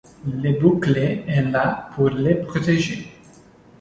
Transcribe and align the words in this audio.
Le 0.25 0.59
bouclier 0.59 1.25
est 1.27 1.43
là 1.43 1.91
pour 1.93 2.09
le 2.09 2.41
protéger. 2.41 3.07